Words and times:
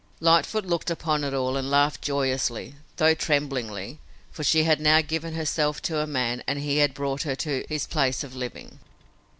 Lightfoot 0.19 0.65
looked 0.65 0.89
upon 0.89 1.23
it 1.23 1.31
all 1.31 1.55
and 1.55 1.69
laughed 1.69 2.01
joyously, 2.01 2.73
though 2.97 3.13
tremblingly, 3.13 3.99
for 4.31 4.43
she 4.43 4.63
had 4.63 4.79
now 4.81 4.99
given 5.01 5.35
herself 5.35 5.79
to 5.83 5.99
a 5.99 6.07
man 6.07 6.41
and 6.47 6.57
he 6.57 6.77
had 6.77 6.95
brought 6.95 7.21
her 7.21 7.35
to 7.35 7.63
his 7.69 7.85
place 7.85 8.23
of 8.23 8.35
living. 8.35 8.79